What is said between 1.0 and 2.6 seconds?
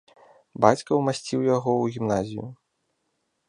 ўмасціў яго ў гімназію.